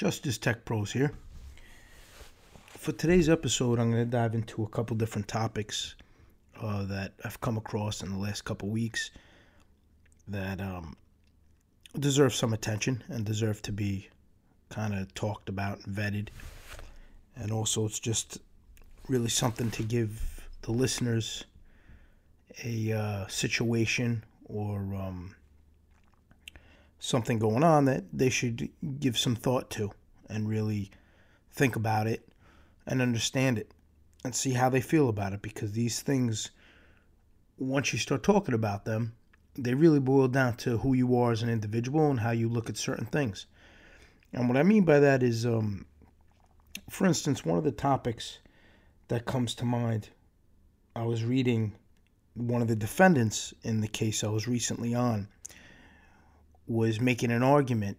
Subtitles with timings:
[0.00, 1.12] Justice Tech Pros here.
[2.68, 5.94] For today's episode, I'm going to dive into a couple different topics
[6.58, 9.10] uh, that I've come across in the last couple weeks
[10.26, 10.96] that um,
[11.98, 14.08] deserve some attention and deserve to be
[14.70, 16.28] kind of talked about and vetted.
[17.36, 18.38] And also, it's just
[19.06, 21.44] really something to give the listeners
[22.64, 25.34] a uh, situation or um,
[27.00, 28.68] something going on that they should
[29.00, 29.90] give some thought to
[30.28, 30.90] and really
[31.50, 32.28] think about it
[32.86, 33.72] and understand it
[34.22, 36.50] and see how they feel about it because these things
[37.58, 39.14] once you start talking about them
[39.54, 42.70] they really boil down to who you are as an individual and how you look
[42.70, 43.46] at certain things.
[44.32, 45.86] And what i mean by that is um,
[46.88, 48.38] for instance one of the topics
[49.08, 50.10] that comes to mind
[50.94, 51.72] i was reading
[52.34, 55.26] one of the defendants in the case i was recently on
[56.70, 57.98] was making an argument.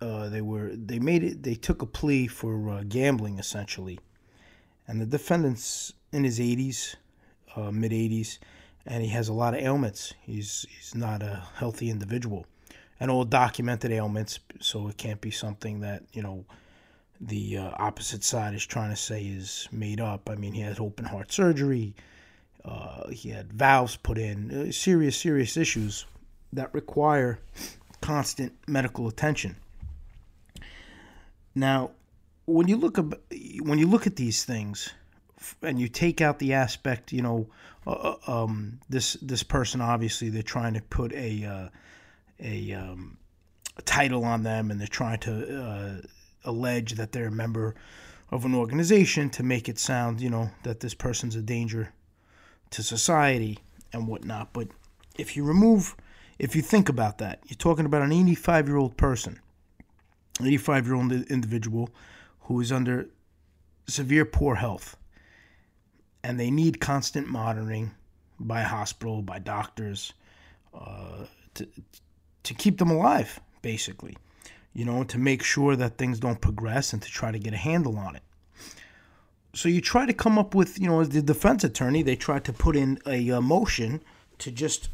[0.00, 1.42] Uh, they were they made it.
[1.42, 4.00] They took a plea for uh, gambling essentially,
[4.88, 6.96] and the defendant's in his 80s,
[7.54, 8.38] uh, mid 80s,
[8.86, 10.14] and he has a lot of ailments.
[10.22, 12.46] He's he's not a healthy individual,
[12.98, 14.40] and all documented ailments.
[14.60, 16.46] So it can't be something that you know
[17.20, 20.30] the uh, opposite side is trying to say is made up.
[20.30, 21.94] I mean, he had open heart surgery.
[22.64, 24.68] Uh, he had valves put in.
[24.68, 26.06] Uh, serious, serious issues
[26.52, 27.38] that require
[28.00, 29.56] constant medical attention.
[31.54, 31.90] Now,
[32.46, 33.04] when you look at
[33.62, 34.92] when you look at these things,
[35.62, 37.46] and you take out the aspect, you know,
[37.86, 37.90] uh,
[38.26, 41.68] uh, um, this this person obviously they're trying to put a uh,
[42.42, 43.18] a, um,
[43.76, 46.00] a, title on them, and they're trying to uh,
[46.44, 47.74] allege that they're a member
[48.30, 51.92] of an organization to make it sound, you know, that this person's a danger
[52.70, 53.58] to society
[53.92, 54.52] and whatnot.
[54.52, 54.68] But
[55.18, 55.96] if you remove
[56.40, 59.38] if you think about that, you're talking about an 85 year old person,
[60.40, 61.90] 85 year old individual
[62.40, 63.10] who is under
[63.86, 64.96] severe poor health,
[66.24, 67.90] and they need constant monitoring
[68.38, 70.14] by hospital, by doctors,
[70.72, 71.68] uh, to
[72.42, 74.16] to keep them alive, basically,
[74.72, 77.58] you know, to make sure that things don't progress and to try to get a
[77.58, 78.22] handle on it.
[79.52, 82.38] So you try to come up with, you know, as the defense attorney, they try
[82.38, 84.02] to put in a, a motion
[84.38, 84.88] to just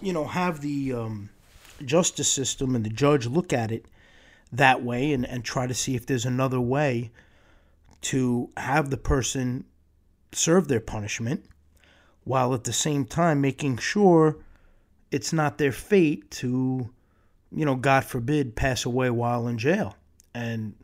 [0.00, 1.30] you know, have the um,
[1.84, 3.86] justice system and the judge look at it
[4.52, 7.10] that way and, and try to see if there's another way
[8.02, 9.64] to have the person
[10.32, 11.44] serve their punishment
[12.24, 14.36] while at the same time making sure
[15.10, 16.90] it's not their fate to,
[17.52, 19.96] you know, God forbid, pass away while in jail.
[20.34, 20.74] And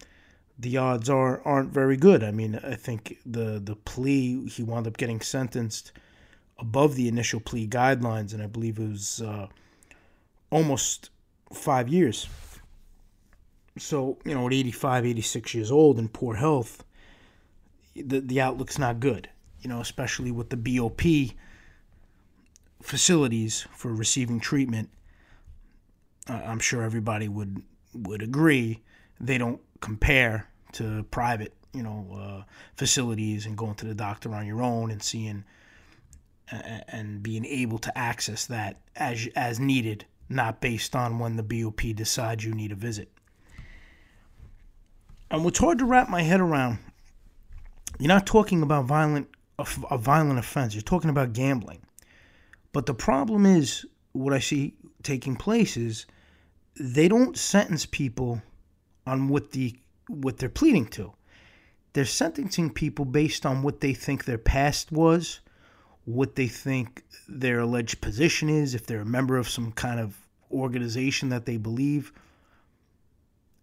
[0.58, 2.24] the odds are aren't very good.
[2.24, 5.92] I mean, I think the the plea he wound up getting sentenced
[6.58, 9.46] above the initial plea guidelines, and I believe it was uh,
[10.50, 11.10] almost
[11.52, 12.28] five years.
[13.78, 16.82] So, you know, at 85, 86 years old and poor health,
[17.94, 19.28] the, the outlook's not good,
[19.60, 21.34] you know, especially with the BOP
[22.82, 24.88] facilities for receiving treatment.
[26.28, 27.62] Uh, I'm sure everybody would
[27.94, 28.82] would agree
[29.20, 32.42] they don't compare to private, you know, uh,
[32.76, 35.44] facilities and going to the doctor on your own and seeing
[36.50, 41.80] and being able to access that as as needed, not based on when the BOP
[41.94, 43.10] decides you need a visit.
[45.30, 46.78] And what's hard to wrap my head around,
[47.98, 50.74] you're not talking about violent a, violent offense.
[50.74, 51.80] You're talking about gambling.
[52.72, 56.06] But the problem is what I see taking place is
[56.78, 58.42] they don't sentence people
[59.06, 59.76] on what the
[60.08, 61.12] what they're pleading to.
[61.92, 65.40] They're sentencing people based on what they think their past was
[66.06, 70.16] what they think their alleged position is, if they're a member of some kind of
[70.50, 72.12] organization that they believe.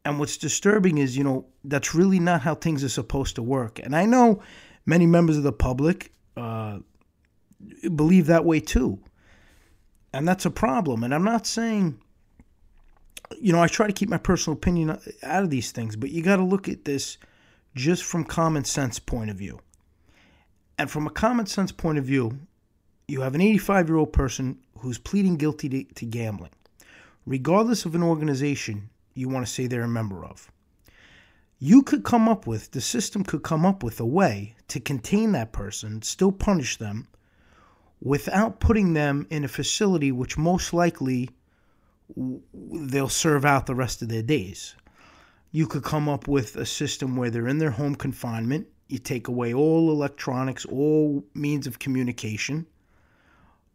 [0.06, 3.80] And what's disturbing is, you know, that's really not how things are supposed to work.
[3.82, 4.42] And I know
[4.86, 6.80] many members of the public uh,
[7.96, 9.00] believe that way too.
[10.12, 11.04] And that's a problem.
[11.04, 11.98] And I'm not saying,
[13.40, 16.22] you know, I try to keep my personal opinion out of these things, but you
[16.22, 17.18] got to look at this
[17.74, 19.60] just from common sense point of view.
[20.78, 22.40] And from a common sense point of view,
[23.08, 26.52] you have an 85 year old person who's pleading guilty to, to, gambling,
[27.26, 30.52] regardless of an organization you want to say they're a member of.
[31.60, 35.32] You could come up with, the system could come up with a way to contain
[35.34, 37.08] that person, still punish them,
[38.02, 41.30] without putting them in a facility which most likely
[42.54, 44.76] they'll serve out the rest of their days.
[45.52, 49.28] You could come up with a system where they're in their home confinement you take
[49.28, 52.68] away all electronics, all means of communication.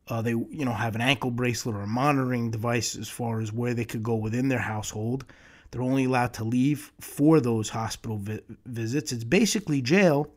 [0.07, 3.53] Uh, they, you know, have an ankle bracelet or a monitoring device as far as
[3.53, 5.25] where they could go within their household
[5.71, 9.13] They're only allowed to leave for those hospital vi- visits.
[9.13, 10.31] It's basically jail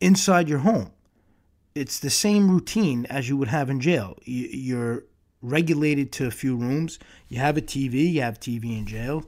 [0.00, 0.90] inside your home.
[1.74, 4.18] It's the same routine as you would have in jail.
[4.24, 5.04] You're
[5.40, 6.98] regulated to a few rooms.
[7.28, 8.12] You have a TV.
[8.12, 9.24] You have TV in jail.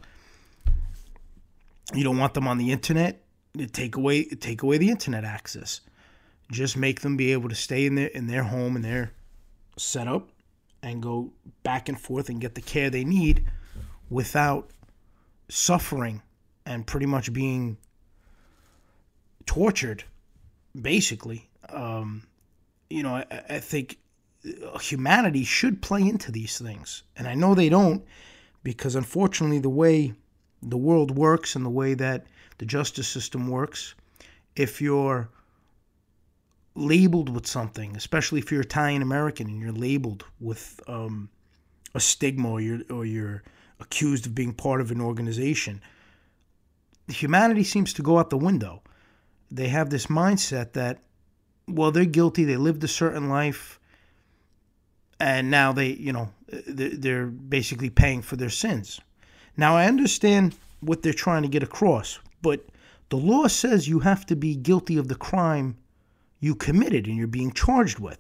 [1.95, 3.24] You don't want them on the internet.
[3.73, 5.81] Take away take away the internet access.
[6.51, 9.13] Just make them be able to stay in their in their home and their
[9.77, 10.29] setup
[10.83, 13.45] and go back and forth and get the care they need
[14.11, 14.71] without
[15.49, 16.23] suffering
[16.67, 17.77] and pretty much being
[19.47, 20.05] tortured,
[20.81, 21.49] basically.
[21.69, 22.27] Um,
[22.91, 23.99] you know, I, I think
[24.81, 27.03] humanity should play into these things.
[27.17, 28.05] And I know they don't
[28.63, 30.15] because, unfortunately, the way
[30.63, 32.27] the world works and the way that
[32.59, 33.95] the justice system works,
[34.57, 35.29] if you're
[36.75, 41.29] labeled with something, especially if you're Italian American and you're labeled with um,
[41.95, 43.43] a stigma or you're, or you're
[43.81, 45.81] accused of being part of an organization,
[47.09, 48.83] humanity seems to go out the window.
[49.51, 50.99] They have this mindset that,
[51.69, 53.79] well, they're guilty, they lived a certain life,
[55.21, 56.31] and now they, you know,
[56.67, 59.01] they're basically paying for their sins.
[59.57, 62.67] Now, I understand what they're trying to get across, but
[63.09, 65.79] the law says you have to be guilty of the crime
[66.41, 68.19] you committed and you're being charged with.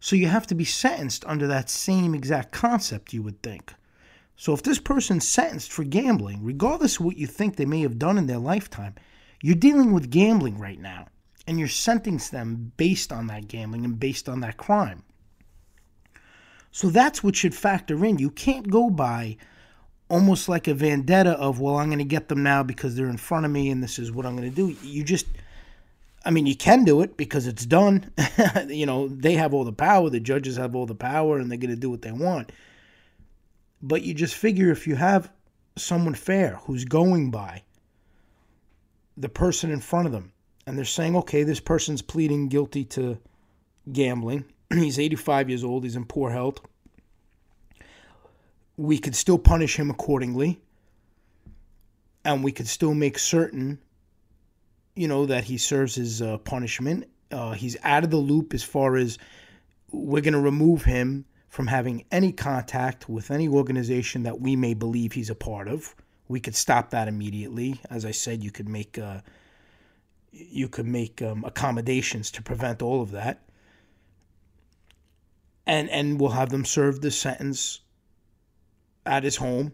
[0.00, 3.72] So you have to be sentenced under that same exact concept, you would think.
[4.36, 7.98] So if this person's sentenced for gambling, regardless of what you think they may have
[7.98, 8.94] done in their lifetime,
[9.42, 11.06] you're dealing with gambling right now.
[11.46, 15.04] And you're sentencing them based on that gambling and based on that crime.
[16.70, 18.18] So that's what should factor in.
[18.18, 19.38] You can't go by
[20.08, 23.18] almost like a vendetta of, well, I'm going to get them now because they're in
[23.18, 24.76] front of me and this is what I'm going to do.
[24.82, 25.26] You just,
[26.24, 28.10] I mean, you can do it because it's done.
[28.68, 31.58] you know, they have all the power, the judges have all the power, and they're
[31.58, 32.52] going to do what they want.
[33.82, 35.30] But you just figure if you have
[35.76, 37.62] someone fair who's going by
[39.16, 40.32] the person in front of them
[40.66, 43.18] and they're saying, okay, this person's pleading guilty to
[43.92, 46.60] gambling, he's 85 years old, he's in poor health,
[48.78, 50.58] we could still punish him accordingly
[52.24, 53.78] and we could still make certain
[54.96, 58.62] you know that he serves his uh, punishment uh, he's out of the loop as
[58.62, 59.18] far as
[59.90, 64.74] we're going to remove him from having any contact with any organization that we may
[64.74, 65.94] believe he's a part of.
[66.28, 67.80] We could stop that immediately.
[67.88, 69.20] As I said, you could make uh,
[70.30, 73.42] you could make um, accommodations to prevent all of that,
[75.66, 77.80] and and we'll have them serve the sentence
[79.08, 79.72] at his home.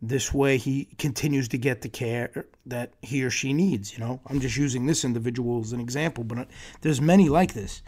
[0.00, 3.92] This way, he continues to get the care that he or she needs.
[3.92, 6.46] You know, I'm just using this individual as an example, but
[6.82, 7.82] there's many like this.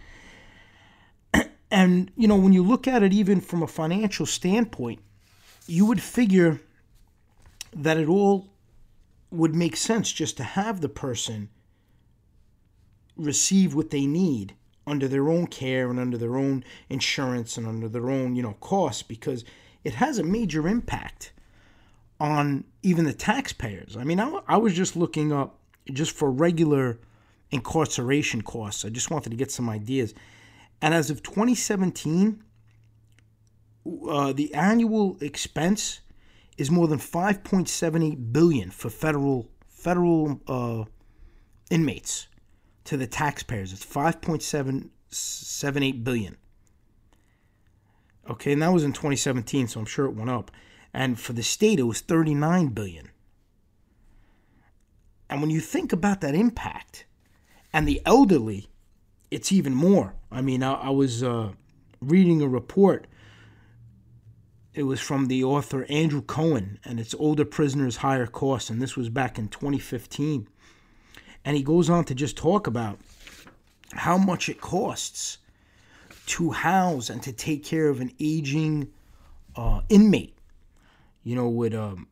[1.72, 4.98] And, you know, when you look at it even from a financial standpoint,
[5.68, 6.60] you would figure
[7.72, 8.48] that it all
[9.30, 11.48] would make sense just to have the person
[13.16, 14.54] receive what they need
[14.86, 18.54] under their own care and under their own insurance and under their own, you know,
[18.54, 19.44] costs because
[19.84, 21.32] it has a major impact
[22.18, 23.96] on even the taxpayers.
[23.96, 25.58] I mean, I, I was just looking up
[25.92, 26.98] just for regular
[27.50, 28.84] incarceration costs.
[28.84, 30.14] I just wanted to get some ideas.
[30.82, 32.42] And as of 2017,
[34.08, 36.00] uh, the annual expense
[36.58, 40.84] is more than 5.78 billion for federal federal uh,
[41.70, 42.28] inmates
[42.84, 43.72] to the taxpayers.
[43.72, 46.36] It's 5.778 billion.
[48.30, 50.50] Okay, and that was in 2017, so I'm sure it went up.
[50.94, 53.10] And for the state, it was 39 billion.
[55.28, 57.04] And when you think about that impact,
[57.72, 58.70] and the elderly
[59.30, 60.14] it's even more.
[60.30, 61.52] I mean, I, I was uh,
[62.00, 63.06] reading a report.
[64.74, 68.96] It was from the author Andrew Cohen, and it's Older Prisoners Higher Costs, and this
[68.96, 70.48] was back in 2015.
[71.44, 72.98] And he goes on to just talk about
[73.92, 75.38] how much it costs
[76.30, 78.88] to house and to take care of an aging
[79.56, 80.38] uh, inmate,
[81.24, 82.06] you know, with um,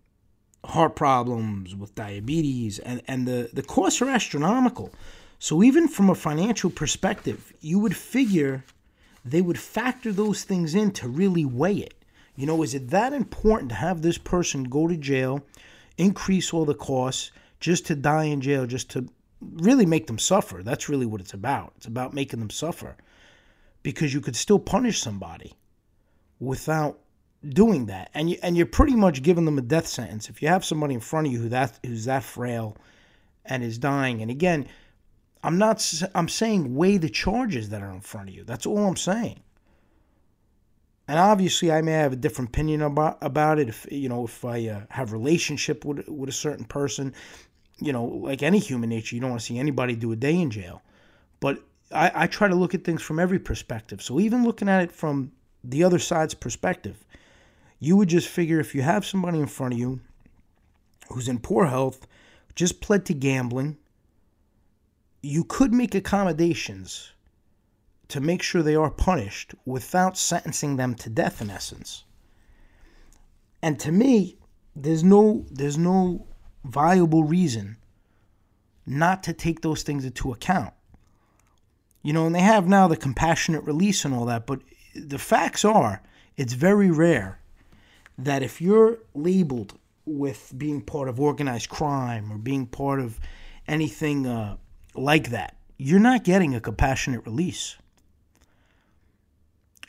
[0.64, 4.92] heart problems, with diabetes, and, and the, the costs are astronomical.
[5.38, 8.64] So, even from a financial perspective, you would figure
[9.24, 11.94] they would factor those things in to really weigh it.
[12.34, 15.44] You know, is it that important to have this person go to jail,
[15.96, 19.08] increase all the costs, just to die in jail, just to
[19.40, 20.64] really make them suffer?
[20.64, 21.74] That's really what it's about.
[21.76, 22.96] It's about making them suffer
[23.88, 25.54] because you could still punish somebody
[26.40, 26.98] without
[27.48, 28.10] doing that.
[28.12, 30.92] And you and you're pretty much giving them a death sentence if you have somebody
[30.92, 32.76] in front of you who that who's that frail
[33.46, 34.20] and is dying.
[34.20, 34.68] And again,
[35.42, 35.82] I'm not.
[36.14, 38.44] I'm saying weigh the charges that are in front of you.
[38.44, 39.40] That's all I'm saying.
[41.08, 44.44] and obviously I may have a different opinion about about it if you know if
[44.44, 47.14] I uh, have relationship with with a certain person,
[47.80, 50.38] you know, like any human nature, you don't want to see anybody do a day
[50.38, 50.82] in jail.
[51.40, 54.02] But I, I try to look at things from every perspective.
[54.02, 55.32] So even looking at it from
[55.64, 57.04] the other side's perspective,
[57.78, 60.00] you would just figure if you have somebody in front of you
[61.10, 62.06] who's in poor health,
[62.54, 63.76] just pled to gambling,
[65.22, 67.12] you could make accommodations
[68.08, 72.04] to make sure they are punished without sentencing them to death in essence.
[73.62, 74.38] And to me,
[74.74, 76.26] there's no there's no
[76.64, 77.76] viable reason
[78.86, 80.72] not to take those things into account.
[82.02, 84.60] You know, and they have now the compassionate release and all that, but
[84.94, 86.02] the facts are
[86.36, 87.40] it's very rare
[88.16, 93.20] that if you're labeled with being part of organized crime or being part of
[93.66, 94.56] anything uh,
[94.94, 97.76] like that, you're not getting a compassionate release.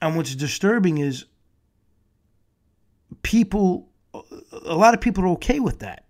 [0.01, 1.25] And what's disturbing is
[3.21, 6.05] people, a lot of people are okay with that.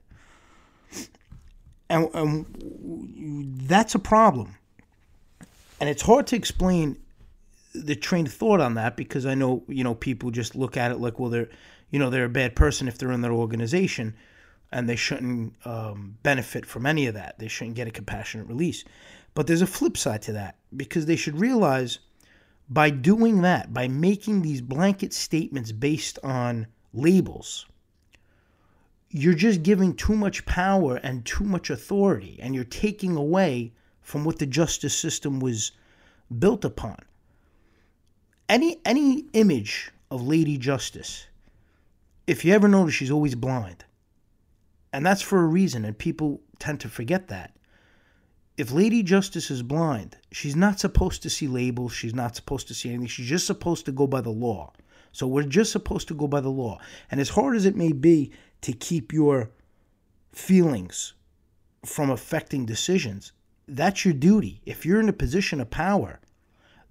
[1.89, 4.55] And, and that's a problem.
[5.79, 6.97] And it's hard to explain
[7.73, 10.91] the train of thought on that because I know, you know, people just look at
[10.91, 11.49] it like, well, they're,
[11.91, 14.15] you know, they're a bad person if they're in their organization
[14.71, 17.39] and they shouldn't um, benefit from any of that.
[17.39, 18.83] They shouldn't get a compassionate release.
[19.33, 21.99] But there's a flip side to that because they should realize
[22.69, 27.65] by doing that, by making these blanket statements based on labels,
[29.09, 33.73] you're just giving too much power and too much authority, and you're taking away
[34.09, 35.71] from what the justice system was
[36.39, 36.97] built upon.
[38.49, 41.27] Any any image of Lady Justice,
[42.25, 43.85] if you ever notice, she's always blind,
[44.91, 47.55] and that's for a reason, and people tend to forget that
[48.57, 52.73] if Lady Justice is blind, she's not supposed to see labels, she's not supposed to
[52.73, 54.73] see anything, she's just supposed to go by the law.
[55.11, 56.79] So we're just supposed to go by the law.
[57.11, 59.51] And as hard as it may be to keep your
[60.33, 61.13] feelings
[61.85, 63.33] from affecting decisions,
[63.69, 64.61] that's your duty.
[64.65, 66.19] If you're in a position of power,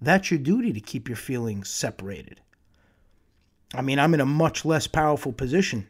[0.01, 2.41] that's your duty to keep your feelings separated.
[3.73, 5.87] I mean, I'm in a much less powerful position,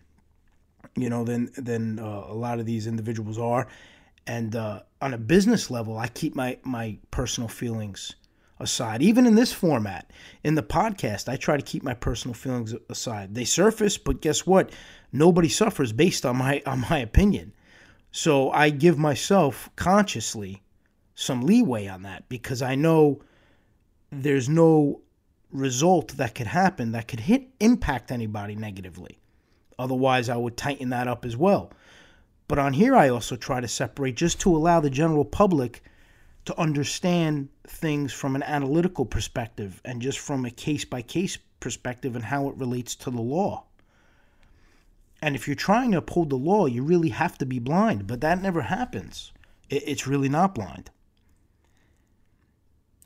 [0.95, 3.67] you know, than than uh, a lot of these individuals are,
[4.27, 8.15] and uh, on a business level, I keep my my personal feelings
[8.59, 9.01] aside.
[9.01, 10.11] Even in this format,
[10.43, 13.33] in the podcast, I try to keep my personal feelings aside.
[13.33, 14.71] They surface, but guess what?
[15.13, 17.53] Nobody suffers based on my on my opinion.
[18.11, 20.63] So I give myself consciously
[21.19, 23.19] some leeway on that because I know
[24.09, 25.01] there's no
[25.51, 29.19] result that could happen that could hit impact anybody negatively.
[29.77, 31.73] Otherwise, I would tighten that up as well.
[32.47, 35.83] But on here, I also try to separate just to allow the general public
[36.45, 42.15] to understand things from an analytical perspective and just from a case by case perspective
[42.15, 43.65] and how it relates to the law.
[45.21, 48.21] And if you're trying to uphold the law, you really have to be blind, but
[48.21, 49.33] that never happens.
[49.69, 50.89] It's really not blind.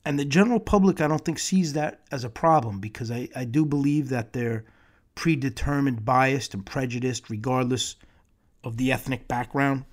[0.05, 3.45] And the general public, I don't think, sees that as a problem because I, I
[3.45, 4.65] do believe that they're
[5.15, 7.95] predetermined, biased, and prejudiced regardless
[8.63, 9.85] of the ethnic background,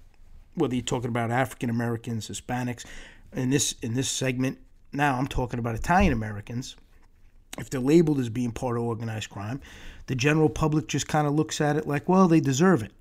[0.55, 2.85] whether you're talking about African Americans, Hispanics.
[3.33, 4.59] In this in this segment,
[4.93, 6.77] now I'm talking about Italian Americans.
[7.59, 9.61] If they're labeled as being part of organized crime,
[10.07, 12.93] the general public just kind of looks at it like, well, they deserve it.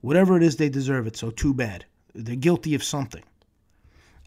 [0.00, 1.16] Whatever it is, they deserve it.
[1.16, 1.84] So too bad.
[2.14, 3.24] They're guilty of something.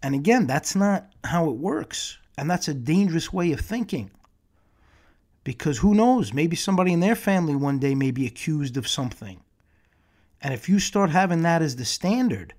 [0.03, 2.17] And again, that's not how it works.
[2.37, 4.11] And that's a dangerous way of thinking.
[5.43, 6.33] Because who knows?
[6.33, 9.41] Maybe somebody in their family one day may be accused of something.
[10.41, 12.53] And if you start having that as the standard,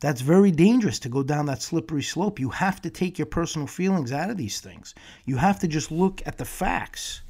[0.00, 2.38] that's very dangerous to go down that slippery slope.
[2.38, 4.94] You have to take your personal feelings out of these things.
[5.24, 7.22] You have to just look at the facts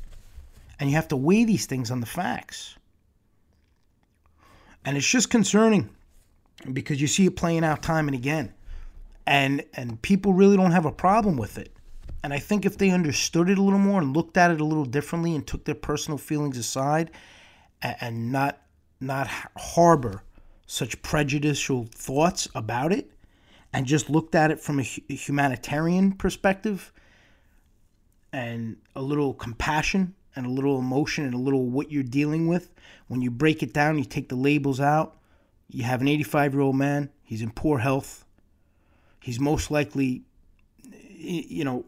[0.81, 2.77] and you have to weigh these things on the facts.
[4.85, 5.91] And it's just concerning
[6.73, 8.53] because you see it playing out time and again.
[9.27, 11.75] And and people really don't have a problem with it.
[12.23, 14.65] And I think if they understood it a little more and looked at it a
[14.65, 17.11] little differently and took their personal feelings aside
[17.83, 18.61] and, and not
[19.01, 20.23] not harbor
[20.67, 23.11] such prejudicial thoughts about it
[23.73, 26.93] and just looked at it from a humanitarian perspective
[28.33, 32.73] and a little compassion and a little emotion and a little what you're dealing with.
[33.09, 35.17] When you break it down, you take the labels out.
[35.69, 38.24] You have an 85 year old man, he's in poor health.
[39.25, 40.23] He's most likely,
[40.85, 41.85] you know,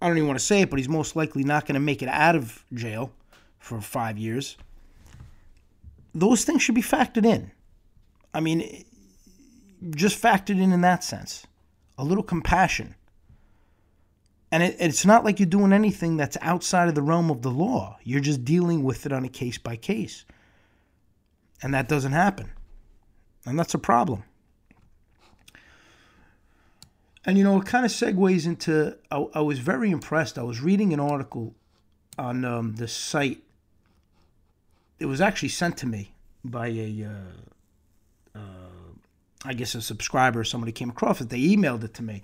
[0.00, 2.02] I don't even want to say it, but he's most likely not going to make
[2.02, 3.12] it out of jail
[3.58, 4.56] for five years
[6.14, 7.50] those things should be factored in.
[8.34, 8.84] I mean,
[9.90, 11.46] just factored in in that sense.
[11.96, 12.94] A little compassion.
[14.50, 17.50] And it, it's not like you're doing anything that's outside of the realm of the
[17.50, 17.98] law.
[18.02, 20.24] You're just dealing with it on a case by case.
[21.62, 22.50] And that doesn't happen.
[23.44, 24.24] And that's a problem.
[27.28, 28.96] And you know, it kind of segues into.
[29.10, 30.38] I, I, was very impressed.
[30.38, 31.54] I was reading an article
[32.16, 33.42] on um, the site.
[34.98, 37.06] It was actually sent to me by a,
[38.34, 38.94] uh, uh,
[39.44, 40.42] I guess, a subscriber.
[40.42, 41.28] Somebody came across it.
[41.28, 42.22] They emailed it to me,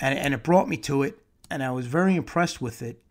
[0.00, 1.18] and and it brought me to it,
[1.50, 3.02] and I was very impressed with it.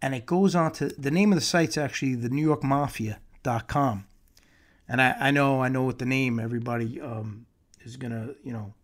[0.00, 4.06] And it goes on to the name of the site's actually the New York Mafia.com.
[4.88, 7.46] And I, I know I know what the name everybody um,
[7.84, 8.74] is gonna you know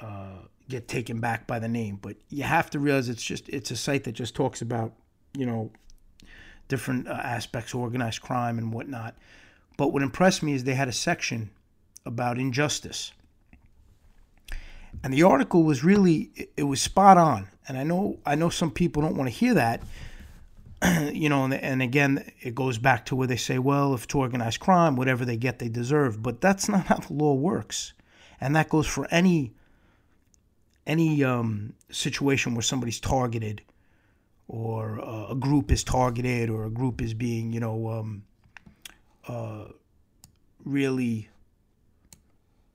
[0.00, 0.38] uh,
[0.68, 3.76] get taken back by the name, but you have to realize it's just it's a
[3.76, 4.92] site that just talks about
[5.36, 5.70] you know
[6.68, 9.16] different uh, aspects of organized crime and whatnot.
[9.76, 11.50] But what impressed me is they had a section
[12.04, 13.12] about injustice,
[15.02, 17.48] and the article was really it was spot on.
[17.68, 19.82] And I know I know some people don't want to hear that,
[21.12, 24.14] you know, and, and, again, it goes back to where they say, well, if it's
[24.14, 26.22] organized crime, whatever they get, they deserve.
[26.22, 27.92] But that's not how the law works,
[28.40, 29.52] and that goes for any
[30.86, 33.62] any um, situation where somebody's targeted
[34.48, 38.22] or uh, a group is targeted or a group is being, you know, um,
[39.26, 39.64] uh,
[40.64, 41.28] really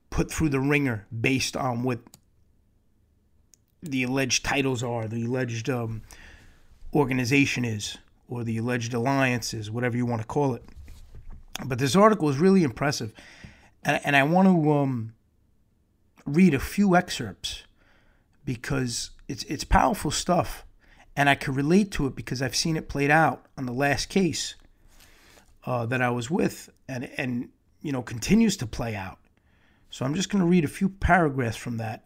[0.09, 1.99] put through the wringer based on what
[3.81, 6.01] the alleged titles are, the alleged um,
[6.93, 10.63] organization is, or the alleged alliance is, whatever you want to call it.
[11.65, 13.13] But this article is really impressive.
[13.83, 15.13] And, and I want to um,
[16.25, 17.63] read a few excerpts
[18.45, 20.65] because it's it's powerful stuff,
[21.15, 24.09] and I can relate to it because I've seen it played out on the last
[24.09, 24.55] case
[25.65, 27.49] uh, that I was with, and and
[27.81, 29.19] you know continues to play out.
[29.89, 32.05] So I'm just going to read a few paragraphs from that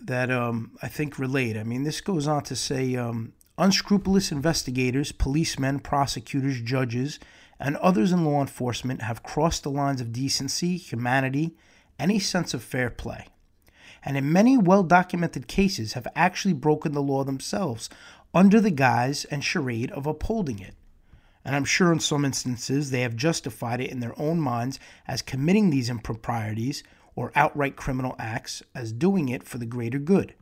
[0.00, 1.56] that um, I think relate.
[1.56, 7.20] I mean, this goes on to say um, unscrupulous investigators, policemen, prosecutors, judges,
[7.60, 11.54] and others in law enforcement have crossed the lines of decency, humanity,
[11.98, 13.28] any sense of fair play
[14.04, 17.88] and in many well documented cases have actually broken the law themselves
[18.34, 20.74] under the guise and charade of upholding it.
[21.44, 25.22] And I'm sure in some instances they have justified it in their own minds as
[25.22, 26.82] committing these improprieties
[27.14, 30.34] or outright criminal acts as doing it for the greater good.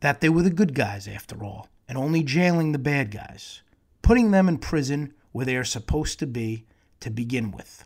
[0.00, 3.62] That they were the good guys, after all, and only jailing the bad guys,
[4.02, 6.66] putting them in prison where they are supposed to be
[7.00, 7.84] to begin with.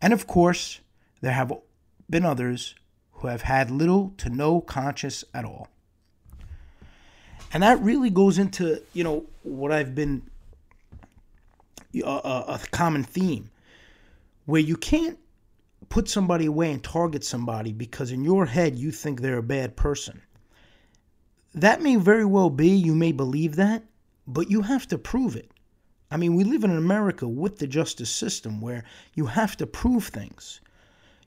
[0.00, 0.80] And of course,
[1.20, 1.52] there have
[2.08, 2.74] been others
[3.20, 5.68] who have had little to no conscience at all.
[7.52, 10.22] And that really goes into, you know, what I've been
[11.94, 13.50] a, a, a common theme
[14.46, 15.18] where you can't
[15.88, 19.76] put somebody away and target somebody because in your head you think they're a bad
[19.76, 20.22] person.
[21.54, 23.82] That may very well be, you may believe that,
[24.26, 25.50] but you have to prove it.
[26.10, 30.06] I mean, we live in America with the justice system where you have to prove
[30.06, 30.60] things.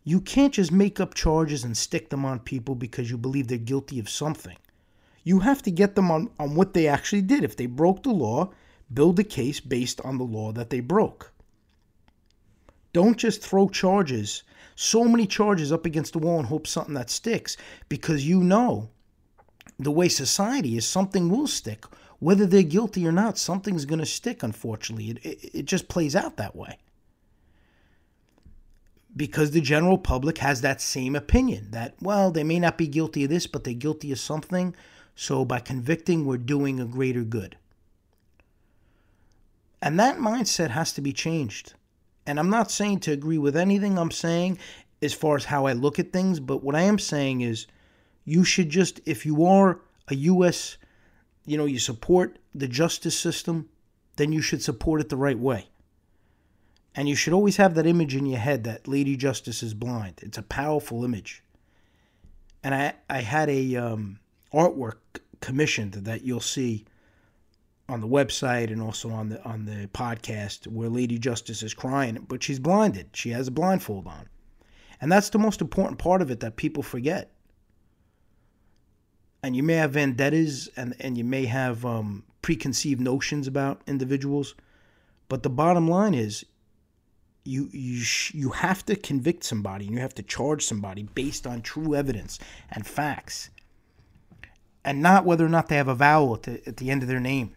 [0.06, 3.58] You can't just make up charges and stick them on people because you believe they're
[3.58, 4.58] guilty of something.
[5.24, 7.44] You have to get them on, on what they actually did.
[7.44, 8.52] If they broke the law,
[8.94, 11.32] build a case based on the law that they broke.
[12.92, 14.44] Don't just throw charges,
[14.76, 17.56] so many charges up against the wall and hope something that sticks
[17.88, 18.90] because you know
[19.80, 21.86] the way society is, something will stick.
[22.20, 25.12] Whether they're guilty or not, something's going to stick, unfortunately.
[25.12, 26.78] It, it, it just plays out that way
[29.16, 33.24] because the general public has that same opinion that, well, they may not be guilty
[33.24, 34.76] of this, but they're guilty of something.
[35.16, 37.58] So by convicting, we're doing a greater good.
[39.82, 41.74] And that mindset has to be changed.
[42.26, 44.58] And I'm not saying to agree with anything I'm saying
[45.02, 47.68] as far as how I look at things, but what I am saying is
[48.24, 50.78] you should just, if you are a U.S.,
[51.46, 53.68] you know, you support the justice system,
[54.16, 55.68] then you should support it the right way.
[56.96, 60.20] And you should always have that image in your head that Lady Justice is blind.
[60.22, 61.44] It's a powerful image.
[62.64, 64.20] And I, I had a um,
[64.54, 64.98] artwork
[65.42, 66.86] commissioned that you'll see
[67.90, 72.26] on the website and also on the on the podcast where Lady Justice is crying,
[72.30, 73.10] but she's blinded.
[73.14, 74.30] She has a blindfold on.
[75.02, 77.32] And that's the most important part of it that people forget.
[79.44, 84.56] And you may have vendettas and, and you may have um, preconceived notions about individuals,
[85.28, 86.46] but the bottom line is
[87.46, 88.04] you you
[88.34, 92.40] you have to convict somebody and you have to charge somebody based on true evidence
[92.72, 93.50] and facts
[94.86, 97.08] and not whether or not they have a vowel at the, at the end of
[97.08, 97.54] their name.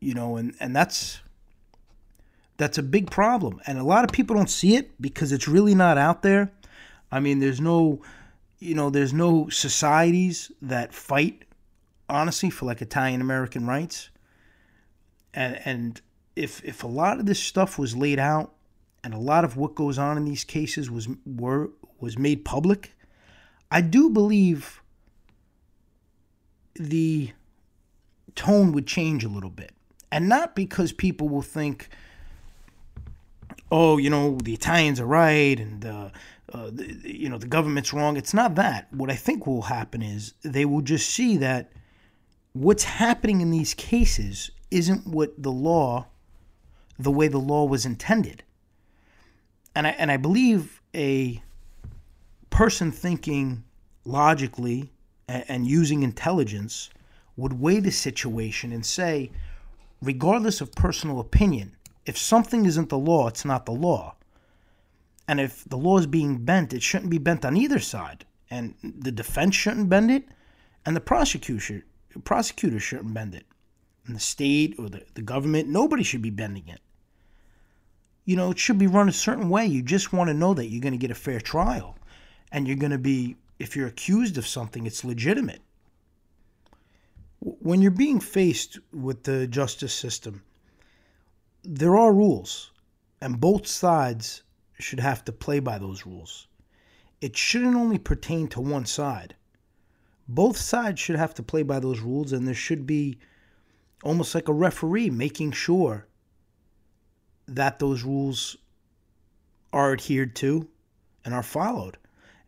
[0.00, 1.20] You know and and that's
[2.56, 3.60] that's a big problem.
[3.66, 6.52] And a lot of people don't see it because it's really not out there.
[7.12, 8.02] I mean there's no
[8.58, 11.44] you know, there's no societies that fight
[12.08, 14.10] honestly for like Italian American rights.
[15.34, 16.00] And and
[16.36, 18.52] if if a lot of this stuff was laid out
[19.02, 22.92] and a lot of what goes on in these cases was were was made public,
[23.70, 24.80] I do believe
[26.74, 27.32] the
[28.34, 29.72] tone would change a little bit.
[30.12, 31.88] And not because people will think,
[33.72, 36.10] oh, you know, the Italians are right and, uh,
[36.52, 38.16] uh, the, you know, the government's wrong.
[38.16, 38.92] It's not that.
[38.92, 41.72] What I think will happen is they will just see that
[42.52, 46.06] what's happening in these cases isn't what the law,
[46.98, 48.42] the way the law was intended.
[49.74, 51.42] And I, and I believe a
[52.50, 53.64] person thinking
[54.04, 54.92] logically
[55.28, 56.90] and, and using intelligence
[57.36, 59.30] would weigh the situation and say,
[60.00, 64.14] regardless of personal opinion, if something isn't the law, it's not the law.
[65.28, 68.24] And if the law is being bent, it shouldn't be bent on either side.
[68.48, 70.24] And the defense shouldn't bend it,
[70.84, 71.84] and the prosecutor
[72.24, 73.44] prosecutor shouldn't bend it.
[74.06, 76.80] And the state or the, the government, nobody should be bending it.
[78.26, 79.64] You know, it should be run a certain way.
[79.64, 81.96] You just want to know that you're going to get a fair trial.
[82.52, 85.62] And you're going to be, if you're accused of something, it's legitimate
[87.46, 90.42] when you're being faced with the justice system,
[91.62, 92.72] there are rules,
[93.20, 94.42] and both sides
[94.78, 96.48] should have to play by those rules.
[97.20, 99.36] It shouldn't only pertain to one side.
[100.28, 103.18] Both sides should have to play by those rules, and there should be
[104.02, 106.06] almost like a referee making sure
[107.48, 108.56] that those rules
[109.72, 110.68] are adhered to
[111.24, 111.98] and are followed.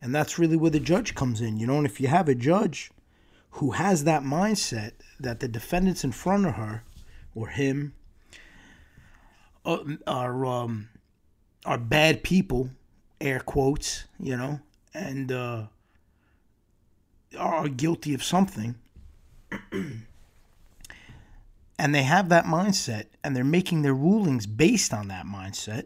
[0.00, 1.78] And that's really where the judge comes in, you know.
[1.78, 2.90] And if you have a judge
[3.52, 6.84] who has that mindset that the defendants in front of her
[7.34, 7.94] or him
[9.64, 10.88] uh, are um,
[11.64, 12.70] are bad people,
[13.20, 14.60] air quotes, you know,
[14.94, 15.66] and uh,
[17.36, 18.76] are guilty of something.
[21.78, 25.84] and they have that mindset and they're making their rulings based on that mindset,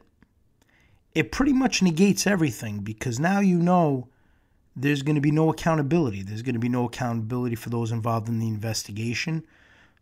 [1.15, 4.09] it pretty much negates everything because now you know
[4.75, 6.23] there's going to be no accountability.
[6.23, 9.45] There's going to be no accountability for those involved in the investigation.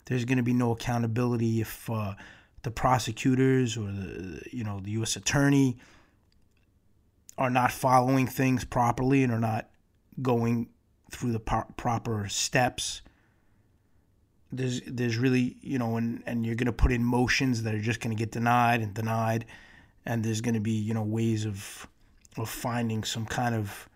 [0.07, 2.15] There's going to be no accountability if uh,
[2.63, 5.17] the prosecutors or the you know the U.S.
[5.17, 5.79] attorney
[7.37, 9.69] are not following things properly and are not
[10.23, 10.69] going
[11.11, 13.03] through the proper steps.
[14.53, 17.81] There's there's really you know and and you're going to put in motions that are
[17.81, 19.47] just going to get denied and denied,
[20.05, 21.87] and there's going to be you know ways of
[22.37, 23.89] of finding some kind of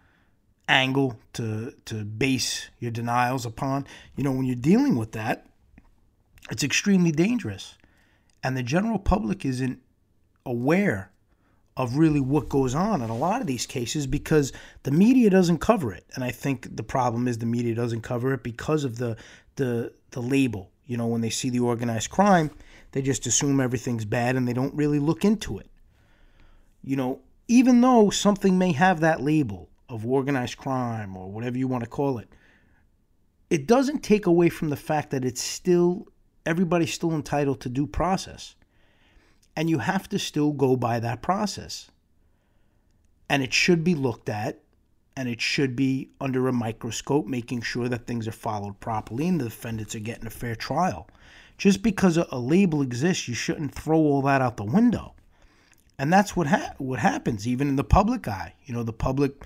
[0.69, 3.87] angle to to base your denials upon.
[4.17, 5.47] You know, when you're dealing with that,
[6.51, 7.77] it's extremely dangerous.
[8.43, 9.81] And the general public isn't
[10.45, 11.11] aware
[11.77, 14.53] of really what goes on in a lot of these cases because
[14.85, 16.05] the media doesn't cover it.
[16.15, 19.17] And I think the problem is the media doesn't cover it because of the
[19.57, 20.71] the the label.
[20.87, 22.51] You know, when they see the organized crime,
[22.93, 25.71] they just assume everything's bad and they don't really look into it.
[26.83, 31.69] You know, even though something may have that label, of organized crime or whatever you
[31.69, 32.29] want to call it,
[33.51, 36.07] it doesn't take away from the fact that it's still,
[36.47, 38.57] everybody's still entitled to due process.
[39.57, 41.91] And you have to still go by that process.
[43.29, 44.61] And it should be looked at
[45.17, 49.41] and it should be under a microscope, making sure that things are followed properly and
[49.41, 51.09] the defendants are getting a fair trial.
[51.57, 55.15] Just because a, label exists, you shouldn't throw all that out the window.
[55.99, 58.55] And that's what ha- what happens even in the public eye.
[58.65, 59.45] You know, the public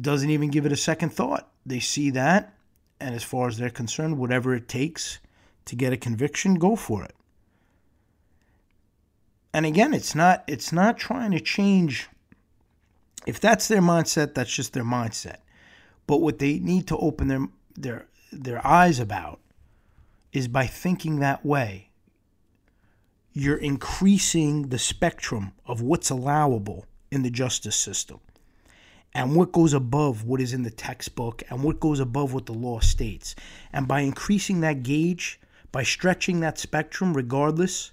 [0.00, 1.50] doesn't even give it a second thought.
[1.66, 2.54] They see that,
[3.00, 5.18] and as far as they're concerned, whatever it takes
[5.64, 7.14] to get a conviction, go for it.
[9.52, 12.08] And again, it's not it's not trying to change
[13.26, 15.38] if that's their mindset, that's just their mindset.
[16.06, 19.40] But what they need to open their their their eyes about
[20.32, 21.90] is by thinking that way.
[23.32, 28.20] You're increasing the spectrum of what's allowable in the justice system
[29.14, 32.52] and what goes above what is in the textbook and what goes above what the
[32.52, 33.34] law states.
[33.72, 35.40] And by increasing that gauge,
[35.72, 37.92] by stretching that spectrum, regardless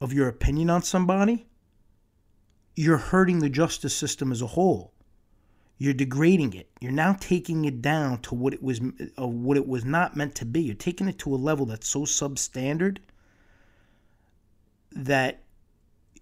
[0.00, 1.46] of your opinion on somebody,
[2.76, 4.92] you're hurting the justice system as a whole.
[5.78, 6.70] You're degrading it.
[6.80, 8.80] You're now taking it down to what it was,
[9.18, 10.62] uh, what it was not meant to be.
[10.62, 12.98] You're taking it to a level that's so substandard
[14.92, 15.42] that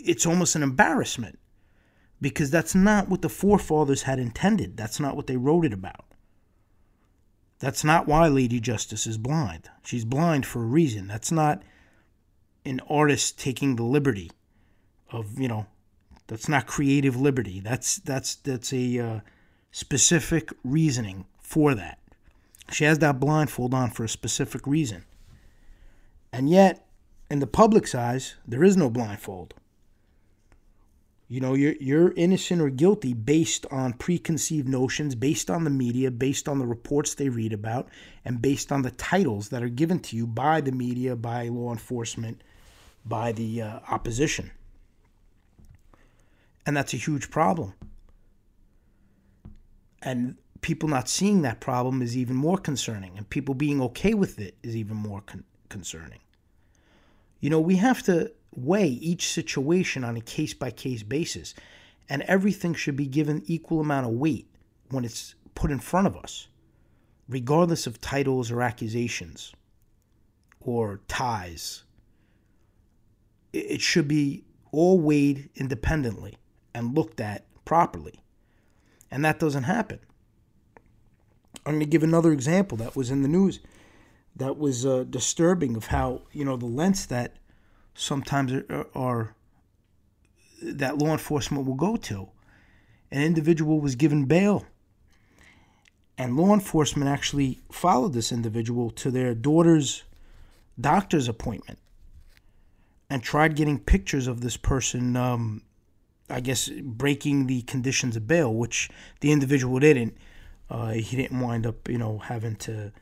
[0.01, 1.39] it's almost an embarrassment
[2.21, 4.77] because that's not what the forefathers had intended.
[4.77, 6.05] That's not what they wrote it about.
[7.59, 9.71] That's not why Lady Justice is blind.
[9.85, 11.07] She's blind for a reason.
[11.07, 11.63] That's not
[12.65, 14.31] an artist taking the liberty
[15.11, 15.67] of, you know,
[16.27, 17.61] that's not creative liberty.
[17.61, 19.21] That's that's that's a uh,
[19.71, 21.99] specific reasoning for that.
[22.71, 25.05] She has that blindfold on for a specific reason.
[26.33, 26.87] And yet,
[27.31, 29.55] in the public's eyes, there is no blindfold.
[31.29, 36.11] You know, you're, you're innocent or guilty based on preconceived notions, based on the media,
[36.11, 37.89] based on the reports they read about,
[38.25, 41.73] and based on the titles that are given to you by the media, by law
[41.73, 42.43] enforcement,
[43.05, 44.51] by the uh, opposition.
[46.67, 47.75] And that's a huge problem.
[50.03, 54.39] And people not seeing that problem is even more concerning, and people being okay with
[54.39, 56.21] it is even more con- concerning.
[57.41, 61.55] You know, we have to weigh each situation on a case by case basis,
[62.09, 64.49] and everything should be given equal amount of weight
[64.91, 66.49] when it's put in front of us,
[67.29, 69.53] regardless of titles or accusations
[70.61, 71.83] or ties.
[73.53, 76.37] It should be all weighed independently
[76.75, 78.21] and looked at properly.
[79.11, 80.01] And that doesn't happen.
[81.67, 83.61] I'm going to give another example that was in the news
[84.37, 87.37] that was uh, disturbing of how, you know, the lengths that
[87.95, 89.35] sometimes are, are
[90.63, 92.29] that law enforcement will go to.
[93.11, 94.67] An individual was given bail,
[96.19, 100.03] and law enforcement actually followed this individual to their daughter's
[100.81, 101.79] doctor's appointment
[103.09, 105.63] and tried getting pictures of this person um,
[106.29, 110.17] I guess, breaking the conditions of bail, which the individual didn't.
[110.71, 112.93] Uh, he didn't wind up, you know, having to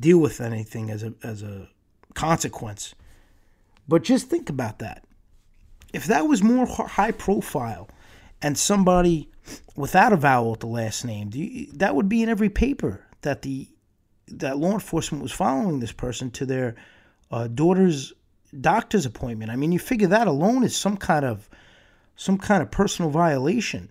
[0.00, 1.68] deal with anything as a as a
[2.14, 2.94] consequence.
[3.88, 5.04] But just think about that.
[5.92, 7.88] If that was more high profile,
[8.40, 9.28] and somebody
[9.76, 11.30] without a vowel at the last name,
[11.74, 13.68] that would be in every paper that the
[14.28, 16.74] that law enforcement was following this person to their
[17.30, 18.12] uh, daughter's
[18.60, 19.50] doctor's appointment.
[19.50, 21.48] I mean, you figure that alone is some kind of
[22.22, 23.90] some kind of personal violation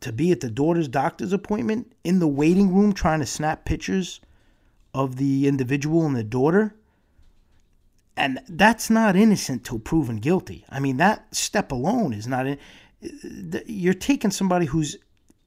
[0.00, 4.20] to be at the daughter's doctor's appointment in the waiting room trying to snap pictures
[4.92, 6.74] of the individual and the daughter.
[8.16, 10.66] And that's not innocent till proven guilty.
[10.68, 12.46] I mean, that step alone is not.
[12.46, 12.58] In,
[13.66, 14.96] you're taking somebody who's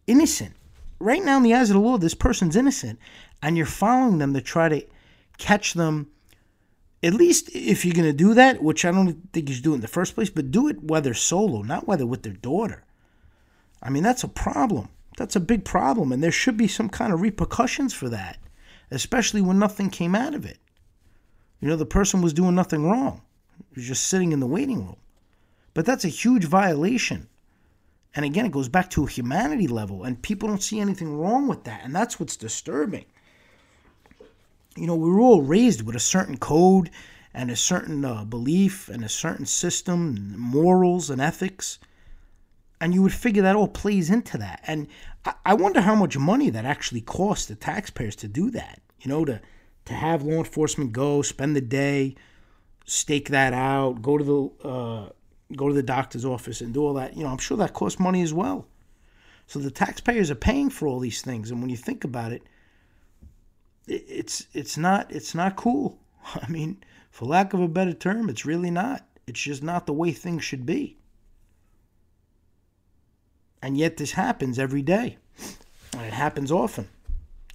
[0.07, 0.55] innocent.
[0.99, 2.97] Right now, in the eyes of the law, this person's innocent.
[3.43, 4.83] And you're following them to try to
[5.37, 6.09] catch them
[7.03, 9.73] at least if you're going to do that, which I don't think you should do
[9.73, 12.85] in the first place, but do it whether solo, not whether with their daughter.
[13.81, 14.87] I mean, that's a problem.
[15.17, 18.39] That's a big problem, and there should be some kind of repercussions for that,
[18.89, 20.57] especially when nothing came out of it.
[21.59, 23.21] You know, the person was doing nothing wrong,
[23.73, 24.97] he was just sitting in the waiting room.
[25.73, 27.27] But that's a huge violation.
[28.15, 31.47] And again, it goes back to a humanity level, and people don't see anything wrong
[31.47, 33.05] with that, and that's what's disturbing
[34.75, 36.89] you know, we were all raised with a certain code
[37.33, 41.79] and a certain uh, belief and a certain system, and morals and ethics.
[42.79, 44.61] And you would figure that all plays into that.
[44.67, 44.87] And
[45.25, 48.81] I, I wonder how much money that actually costs the taxpayers to do that.
[48.99, 49.41] You know, to
[49.85, 52.15] to have law enforcement go spend the day,
[52.85, 55.09] stake that out, go to the uh,
[55.55, 57.15] go to the doctor's office and do all that.
[57.15, 58.67] You know, I'm sure that costs money as well.
[59.45, 62.43] So the taxpayers are paying for all these things, and when you think about it,
[63.87, 65.99] it's it's not it's not cool.
[66.35, 69.05] I mean, for lack of a better term, it's really not.
[69.27, 70.97] It's just not the way things should be.
[73.61, 75.17] And yet this happens every day.
[75.93, 76.89] And it happens often.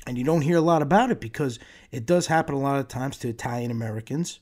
[0.07, 1.59] And you don't hear a lot about it because
[1.91, 4.41] it does happen a lot of times to Italian Americans.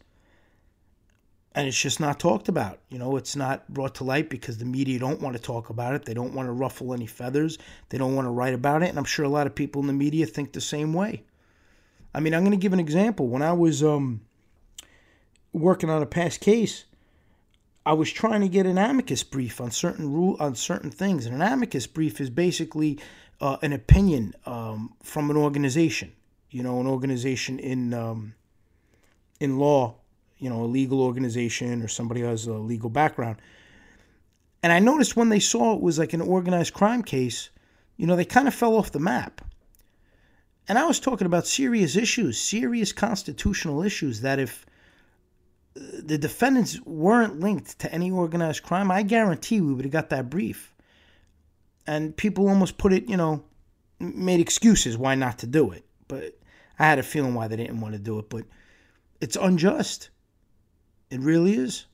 [1.57, 2.79] And it's just not talked about.
[2.89, 5.95] You know, it's not brought to light because the media don't want to talk about
[5.95, 6.05] it.
[6.05, 7.59] They don't want to ruffle any feathers.
[7.89, 8.91] They don't want to write about it.
[8.91, 11.25] And I'm sure a lot of people in the media think the same way.
[12.17, 13.29] I mean, I'm going to give an example.
[13.29, 14.23] When I was um,
[15.53, 16.87] working on a past case,
[17.85, 21.27] I was trying to get an amicus brief on certain rule on certain things.
[21.27, 22.99] And an amicus brief is basically
[23.39, 26.11] uh, an opinion um, from an organization.
[26.51, 28.35] You know, an organization in um,
[29.39, 29.97] in law.
[30.39, 33.37] You know, a legal organization or somebody who has a legal background.
[34.63, 37.51] And I noticed when they saw it was like an organized crime case,
[37.99, 39.43] you know, they kind of fell off the map.
[40.69, 44.67] And I was talking about serious issues, serious constitutional issues that if
[45.77, 50.11] uh, the defendants weren't linked to any organized crime, I guarantee we would have got
[50.11, 50.75] that brief.
[51.87, 53.45] And people almost put it, you know,
[54.01, 55.85] made excuses why not to do it.
[56.09, 56.37] But
[56.79, 58.29] I had a feeling why they didn't want to do it.
[58.29, 58.45] But
[59.21, 60.11] it's unjust.
[61.11, 61.87] It really is.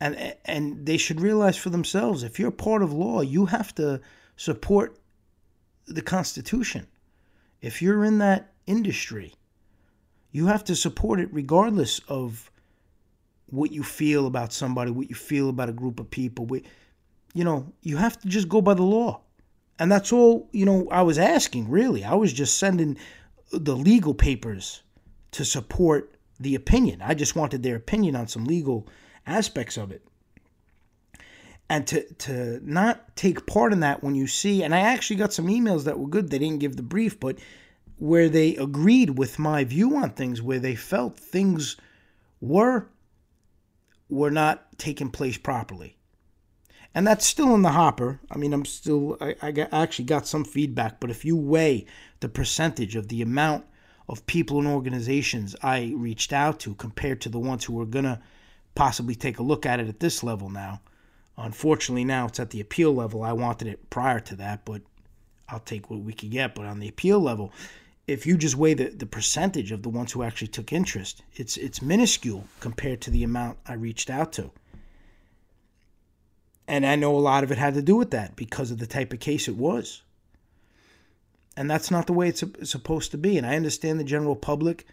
[0.00, 4.00] And and they should realize for themselves if you're part of law, you have to
[4.36, 4.96] support
[5.88, 6.86] the Constitution
[7.60, 9.34] if you're in that industry,
[10.30, 12.50] you have to support it regardless of
[13.46, 16.48] what you feel about somebody, what you feel about a group of people.
[17.34, 19.22] You know, you have to just go by the law.
[19.78, 22.04] And that's all, you know, I was asking, really.
[22.04, 22.98] I was just sending
[23.52, 24.82] the legal papers
[25.32, 27.00] to support the opinion.
[27.02, 28.88] I just wanted their opinion on some legal
[29.26, 30.02] aspects of it.
[31.70, 35.34] And to, to not take part in that when you see, and I actually got
[35.34, 36.30] some emails that were good.
[36.30, 37.38] They didn't give the brief, but
[37.98, 41.76] where they agreed with my view on things, where they felt things
[42.40, 42.88] were
[44.08, 45.98] were not taking place properly.
[46.94, 48.18] And that's still in the hopper.
[48.30, 51.84] I mean, I'm still, I, I got, actually got some feedback, but if you weigh
[52.20, 53.66] the percentage of the amount
[54.08, 58.06] of people and organizations I reached out to compared to the ones who were going
[58.06, 58.20] to
[58.74, 60.80] possibly take a look at it at this level now,
[61.38, 63.22] unfortunately, now it's at the appeal level.
[63.22, 64.82] I wanted it prior to that, but
[65.48, 66.54] I'll take what we can get.
[66.54, 67.52] But on the appeal level,
[68.06, 71.56] if you just weigh the, the percentage of the ones who actually took interest, it's
[71.56, 74.50] it's minuscule compared to the amount I reached out to.
[76.66, 78.86] And I know a lot of it had to do with that because of the
[78.86, 80.02] type of case it was.
[81.56, 83.38] And that's not the way it's supposed to be.
[83.38, 84.86] And I understand the general public,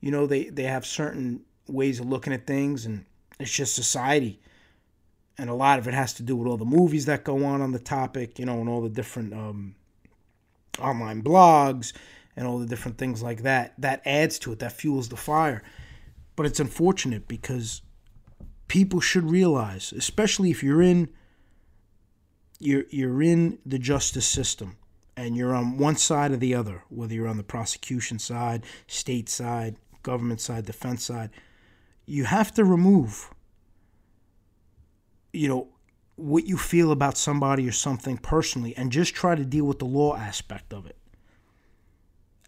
[0.00, 3.04] you know, they, they have certain ways of looking at things, and
[3.38, 4.40] it's just society.
[5.38, 7.60] And a lot of it has to do with all the movies that go on
[7.60, 9.76] on the topic, you know, and all the different um,
[10.80, 11.92] online blogs
[12.36, 13.74] and all the different things like that.
[13.78, 15.62] That adds to it, that fuels the fire.
[16.34, 17.82] But it's unfortunate because
[18.68, 21.08] people should realize, especially if you're in
[22.60, 24.76] you're you're in the justice system
[25.16, 29.28] and you're on one side or the other, whether you're on the prosecution side, state
[29.28, 31.30] side, government side, defense side,
[32.06, 33.30] you have to remove
[35.38, 35.68] you know
[36.16, 39.84] what you feel about somebody or something personally and just try to deal with the
[39.84, 40.96] law aspect of it.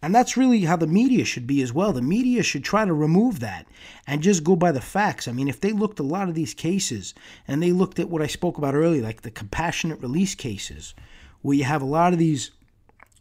[0.02, 1.92] And that's really how the media should be as well.
[1.92, 3.66] The media should try to remove that
[4.06, 5.28] and just go by the facts.
[5.28, 7.14] I mean, if they looked a lot of these cases
[7.46, 10.94] and they looked at what I spoke about earlier, like the compassionate release cases,
[11.42, 12.50] where you have a lot of these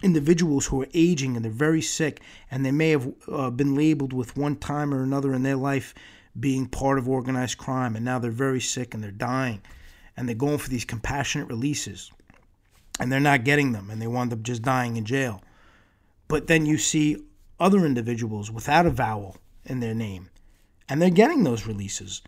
[0.01, 4.13] individuals who are aging and they're very sick and they may have uh, been labeled
[4.13, 5.93] with one time or another in their life
[6.37, 9.61] being part of organized crime and now they're very sick and they're dying
[10.17, 12.11] and they're going for these compassionate releases
[12.99, 15.41] and they're not getting them and they wind up just dying in jail
[16.29, 17.17] but then you see
[17.59, 20.29] other individuals without a vowel in their name,
[20.87, 22.21] and they're getting those releases.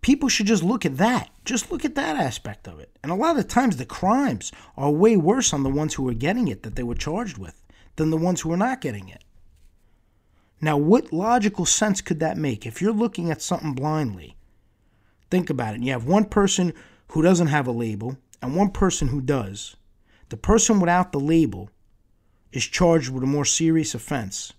[0.00, 1.30] People should just look at that.
[1.44, 2.96] Just look at that aspect of it.
[3.02, 6.14] And a lot of times, the crimes are way worse on the ones who are
[6.14, 7.62] getting it that they were charged with
[7.96, 9.24] than the ones who are not getting it.
[10.60, 12.66] Now, what logical sense could that make?
[12.66, 14.36] If you're looking at something blindly,
[15.30, 15.82] think about it.
[15.82, 16.72] You have one person
[17.08, 19.76] who doesn't have a label and one person who does.
[20.30, 21.70] The person without the label
[22.52, 24.52] is charged with a more serious offense,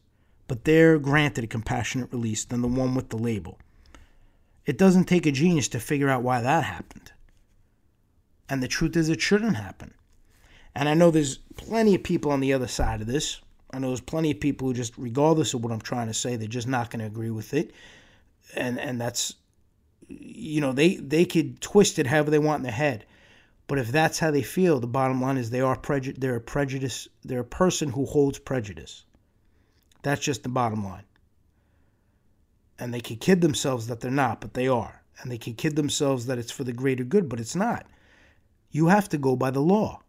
[0.48, 3.60] but they're granted a compassionate release than the one with the label.
[4.66, 7.12] It doesn't take a genius to figure out why that happened.
[8.48, 9.94] And the truth is, it shouldn't happen.
[10.76, 13.42] And I know there's plenty of people on the other side of this.
[13.72, 16.36] I know there's plenty of people who just, regardless of what I'm trying to say,
[16.36, 17.72] they're just not going to agree with it.
[18.56, 19.36] And and that's,
[20.08, 23.06] you know, they they could twist it however they want in their head.
[23.68, 26.42] But if that's how they feel, the bottom line is they are preju- they're a
[26.42, 27.08] prejudice.
[27.24, 29.06] They're a person who holds prejudice.
[30.02, 31.04] That's just the bottom line.
[32.80, 35.04] And they can kid themselves that they're not, but they are.
[35.22, 37.86] And they can kid themselves that it's for the greater good, but it's not.
[38.72, 40.02] You have to go by the law.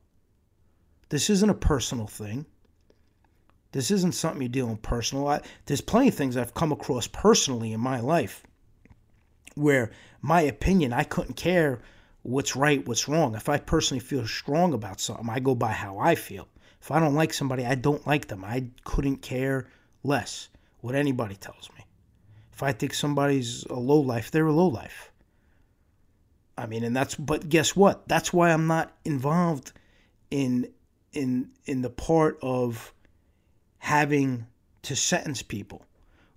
[1.10, 2.46] This isn't a personal thing.
[3.72, 5.28] This isn't something you're dealing personal.
[5.28, 8.42] I, there's plenty of things I've come across personally in my life
[9.54, 9.90] where
[10.22, 11.80] my opinion, I couldn't care
[12.22, 13.34] what's right, what's wrong.
[13.34, 16.48] If I personally feel strong about something, I go by how I feel.
[16.80, 18.44] If I don't like somebody, I don't like them.
[18.44, 19.68] I couldn't care
[20.02, 20.48] less
[20.80, 21.84] what anybody tells me.
[22.52, 25.12] If I think somebody's a low life, they're a low life.
[26.56, 28.06] I mean, and that's but guess what?
[28.06, 29.72] That's why I'm not involved
[30.30, 30.70] in
[31.12, 32.92] in in the part of
[33.80, 34.46] having
[34.82, 35.84] to sentence people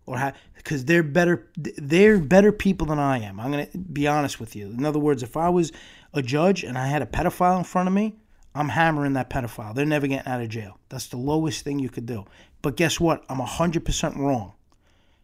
[0.05, 3.39] or because they're better they're better people than I am.
[3.39, 4.67] I'm going to be honest with you.
[4.67, 5.71] In other words, if I was
[6.13, 8.15] a judge and I had a pedophile in front of me,
[8.55, 9.73] I'm hammering that pedophile.
[9.73, 10.77] They're never getting out of jail.
[10.89, 12.25] That's the lowest thing you could do.
[12.61, 13.23] But guess what?
[13.29, 14.53] I'm 100% wrong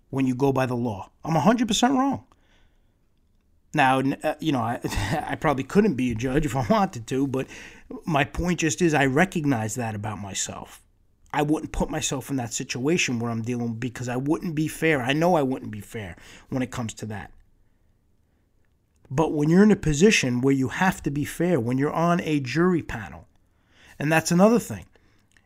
[0.09, 1.09] when you go by the law.
[1.23, 2.25] I'm 100% wrong.
[3.73, 4.79] Now, uh, you know, I,
[5.29, 7.47] I probably couldn't be a judge if I wanted to, but
[8.05, 10.81] my point just is I recognize that about myself.
[11.31, 15.01] I wouldn't put myself in that situation where I'm dealing because I wouldn't be fair.
[15.01, 16.15] I know I wouldn't be fair
[16.49, 17.31] when it comes to that.
[19.11, 22.21] But when you're in a position where you have to be fair, when you're on
[22.21, 23.27] a jury panel,
[23.97, 24.85] and that's another thing.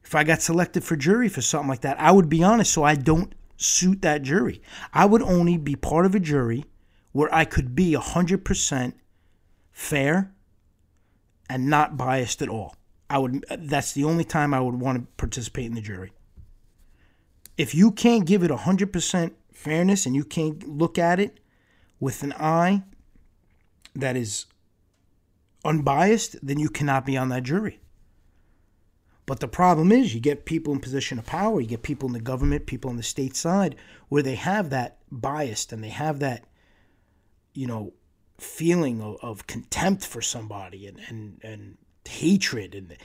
[0.04, 2.84] If I got selected for jury for something like that, I would be honest so
[2.84, 4.62] I don't suit that jury.
[4.94, 6.66] I would only be part of a jury
[7.14, 8.94] where I could be 100%
[9.72, 10.34] fair
[11.50, 12.76] and not biased at all.
[13.14, 16.14] I would that's the only time I would want to participate in the jury.
[17.60, 21.40] If you can't give it 100% fairness and you can't look at it
[22.00, 22.82] with an eye
[23.96, 24.48] that is
[25.64, 27.80] unbiased, then you cannot be on that jury.
[29.28, 32.14] But the problem is, you get people in position of power, you get people in
[32.14, 33.76] the government, people on the state side,
[34.10, 36.46] where they have that biased and they have that,
[37.54, 37.94] you know,
[38.40, 41.78] feeling of, of contempt for somebody and, and, and
[42.08, 42.98] hatred and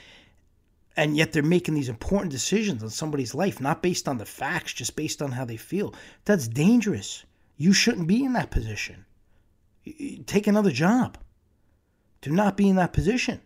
[0.95, 4.73] and yet they're making these important decisions on somebody's life not based on the facts
[4.73, 5.93] just based on how they feel.
[6.25, 7.23] That's dangerous.
[7.55, 9.05] You shouldn't be in that position.
[10.25, 11.17] Take another job.
[12.21, 13.39] Do not be in that position.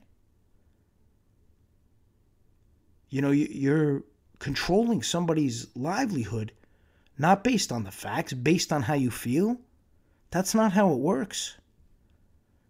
[3.09, 4.03] You know you're
[4.39, 6.51] controlling somebody's livelihood
[7.17, 9.59] not based on the facts based on how you feel.
[10.31, 11.57] That's not how it works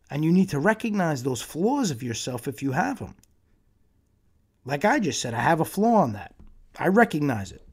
[0.10, 3.16] and you need to recognize those flaws of yourself if you have them.
[4.66, 6.36] Like I just said, I have a flaw on that.
[6.78, 7.66] I recognize it.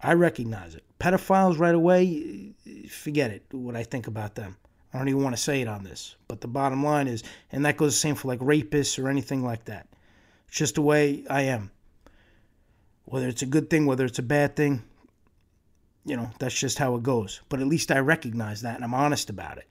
[0.00, 0.84] I recognize it.
[0.98, 2.54] Pedophiles right away,
[2.88, 4.56] forget it, what I think about them.
[4.92, 6.14] I don't even want to say it on this.
[6.28, 9.42] But the bottom line is, and that goes the same for like rapists or anything
[9.42, 9.88] like that.
[10.48, 11.70] It's just the way I am.
[13.06, 14.82] Whether it's a good thing, whether it's a bad thing,
[16.04, 17.40] you know, that's just how it goes.
[17.48, 19.66] But at least I recognize that and I'm honest about it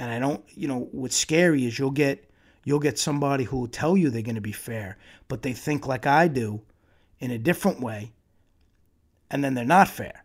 [0.00, 2.24] and I don't, you know, what's scary is you'll get
[2.64, 5.86] you'll get somebody who will tell you they're going to be fair, but they think
[5.86, 6.62] like I do
[7.18, 8.12] in a different way,
[9.30, 10.24] and then they're not fair.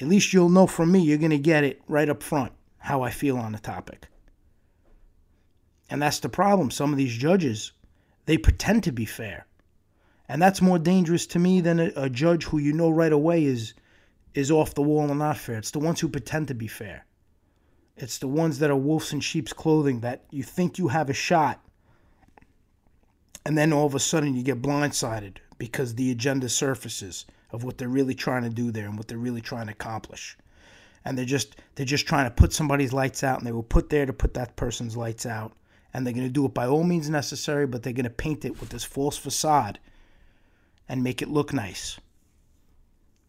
[0.00, 3.02] At least you'll know from me you're going to get it right up front how
[3.02, 4.08] I feel on the topic.
[5.90, 6.70] And that's the problem.
[6.70, 7.72] Some of these judges,
[8.26, 9.46] they pretend to be fair.
[10.28, 13.44] And that's more dangerous to me than a, a judge who you know right away
[13.44, 13.74] is
[14.32, 15.58] is off the wall and not fair.
[15.58, 17.06] It's the ones who pretend to be fair.
[17.96, 21.14] It's the ones that are wolves in sheep's clothing that you think you have a
[21.14, 21.60] shot,
[23.46, 27.78] and then all of a sudden you get blindsided because the agenda surfaces of what
[27.78, 30.36] they're really trying to do there and what they're really trying to accomplish.
[31.04, 33.90] And they're just they're just trying to put somebody's lights out, and they were put
[33.90, 35.52] there to put that person's lights out.
[35.92, 38.44] And they're going to do it by all means necessary, but they're going to paint
[38.44, 39.78] it with this false facade
[40.88, 42.00] and make it look nice.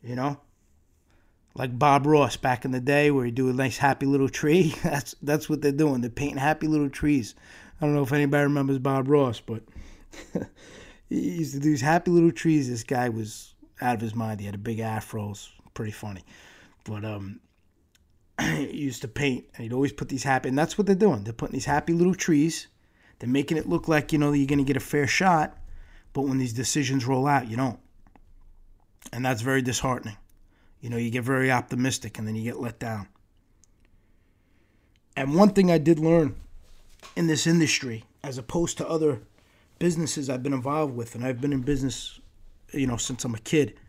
[0.03, 0.39] You know?
[1.55, 4.75] Like Bob Ross back in the day, where he do a nice happy little tree.
[4.83, 6.01] That's that's what they're doing.
[6.01, 7.33] They're painting happy little trees.
[7.79, 9.63] I don't know if anybody remembers Bob Ross, but
[11.09, 12.69] he used to do these happy little trees.
[12.69, 14.39] This guy was out of his mind.
[14.39, 15.31] He had a big afro.
[15.31, 16.23] It pretty funny,
[16.83, 17.39] but um,
[18.41, 20.49] he used to paint, and he'd always put these happy.
[20.49, 21.23] And that's what they're doing.
[21.23, 22.67] They're putting these happy little trees.
[23.19, 25.57] They're making it look like you know you're going to get a fair shot,
[26.11, 27.79] but when these decisions roll out, you don't,
[29.13, 30.17] and that's very disheartening.
[30.85, 33.07] You know, you get very optimistic and then you get let down.
[35.17, 36.35] And one thing I did learn
[37.15, 39.23] in this industry, as opposed to other
[39.79, 42.19] businesses I've been involved with, and I've been in business,
[42.71, 43.79] you know, since I'm a kid.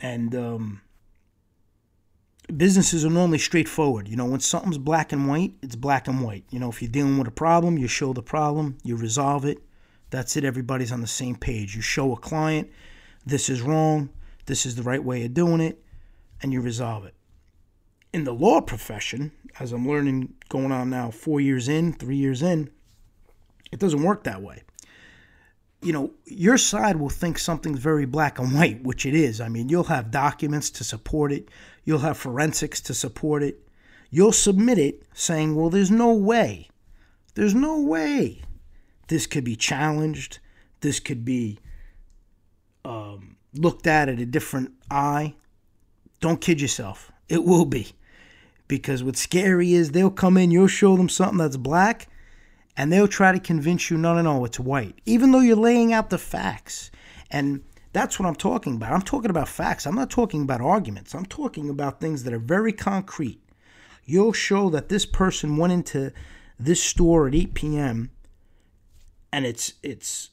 [0.00, 0.80] And um,
[2.56, 4.08] businesses are normally straightforward.
[4.08, 6.46] You know, when something's black and white, it's black and white.
[6.50, 9.58] You know, if you're dealing with a problem, you show the problem, you resolve it.
[10.10, 10.44] That's it.
[10.44, 11.76] Everybody's on the same page.
[11.76, 12.72] You show a client,
[13.24, 14.10] this is wrong
[14.46, 15.82] this is the right way of doing it,
[16.42, 17.14] and you resolve it.
[18.12, 22.42] In the law profession, as I'm learning going on now, four years in, three years
[22.42, 22.70] in,
[23.72, 24.62] it doesn't work that way.
[25.82, 29.40] You know, your side will think something's very black and white, which it is.
[29.40, 31.48] I mean, you'll have documents to support it,
[31.84, 33.60] you'll have forensics to support it.
[34.10, 36.68] You'll submit it saying, well, there's no way.
[37.34, 38.42] There's no way
[39.08, 40.38] this could be challenged.
[40.80, 41.58] This could be
[42.84, 45.34] um, looked at it a different eye,
[46.20, 47.12] don't kid yourself.
[47.28, 47.92] It will be.
[48.66, 52.08] Because what's scary is they'll come in, you'll show them something that's black,
[52.76, 55.00] and they'll try to convince you, no, no, no, it's white.
[55.04, 56.90] Even though you're laying out the facts.
[57.30, 58.92] And that's what I'm talking about.
[58.92, 59.86] I'm talking about facts.
[59.86, 61.14] I'm not talking about arguments.
[61.14, 63.40] I'm talking about things that are very concrete.
[64.04, 66.12] You'll show that this person went into
[66.58, 68.10] this store at 8 p.m.
[69.32, 70.30] and it's it's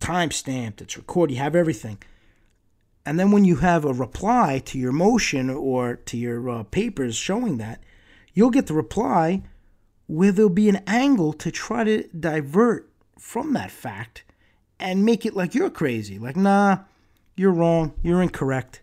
[0.00, 1.98] time stamped, it's recorded, you have everything.
[3.04, 7.16] And then when you have a reply to your motion or to your uh, papers
[7.16, 7.82] showing that,
[8.32, 9.42] you'll get the reply
[10.06, 14.24] where there'll be an angle to try to divert from that fact
[14.78, 16.18] and make it like you're crazy.
[16.18, 16.78] Like, nah,
[17.36, 18.82] you're wrong, you're incorrect.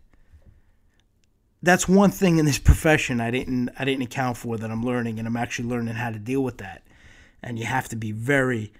[1.61, 5.20] That's one thing in this profession I didn't I didn't account for that I'm learning
[5.20, 6.84] and I'm actually learning how to deal with that.
[7.43, 8.72] And you have to be very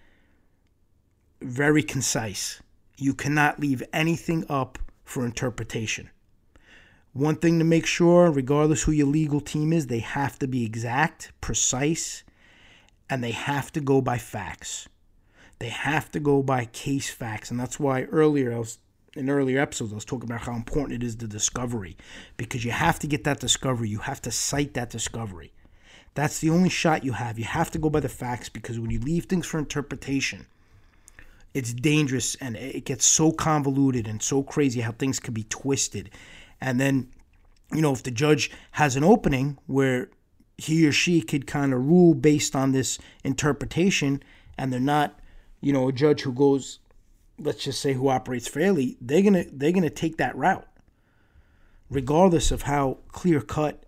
[1.42, 2.62] very concise.
[2.98, 4.80] You cannot leave anything up
[5.10, 6.12] for interpretation.
[7.14, 10.64] One thing to make sure, regardless who your legal team is, they have to be
[10.64, 12.24] exact, precise,
[13.10, 14.88] and they have to go by facts.
[15.58, 18.78] They have to go by case facts, and that's why earlier I was
[19.16, 21.98] in earlier episodes I was talking about how important it is the discovery
[22.38, 23.90] because you have to get that discovery.
[23.90, 25.52] You have to cite that discovery.
[26.14, 27.40] That's the only shot you have.
[27.40, 30.46] You have to go by the facts because when you leave things for interpretation,
[31.54, 36.10] it's dangerous and it gets so convoluted and so crazy how things can be twisted.
[36.62, 37.12] And then,
[37.74, 40.10] you know, if the judge has an opening where
[40.58, 44.22] he or she could kind of rule based on this interpretation
[44.58, 45.20] and they're not,
[45.62, 46.80] you know, a judge who goes
[47.40, 50.68] let's just say who operates fairly, they're to they're to take that route.
[51.90, 53.84] Regardless of how clear cut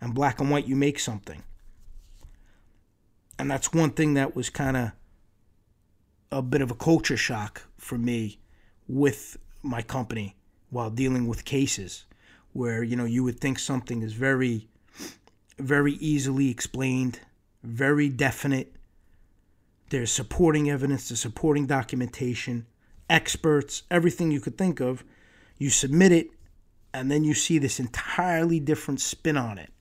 [0.00, 1.42] and black and white you make something.
[3.38, 4.92] And that's one thing that was kind of
[6.32, 8.38] a bit of a culture shock for me
[8.88, 10.36] with my company
[10.70, 12.04] while dealing with cases
[12.52, 14.68] where you know you would think something is very
[15.58, 17.20] very easily explained,
[17.62, 18.74] very definite.
[19.90, 22.66] There's supporting evidence, there's supporting documentation,
[23.08, 25.04] experts, everything you could think of.
[25.58, 26.28] You submit it,
[26.92, 29.72] and then you see this entirely different spin on it.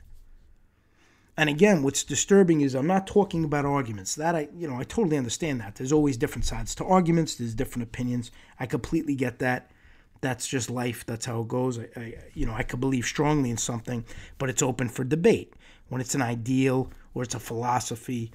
[1.37, 4.15] And again, what's disturbing is I'm not talking about arguments.
[4.15, 5.75] That I, you know, I totally understand that.
[5.75, 7.35] There's always different sides to arguments.
[7.35, 8.31] There's different opinions.
[8.59, 9.71] I completely get that.
[10.21, 11.05] That's just life.
[11.05, 11.77] That's how it goes.
[11.77, 14.05] I, I, you know, I could believe strongly in something,
[14.37, 15.53] but it's open for debate.
[15.89, 18.31] When it's an ideal, or it's a philosophy,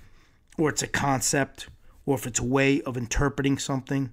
[0.59, 1.68] or it's a concept,
[2.07, 4.12] or if it's a way of interpreting something,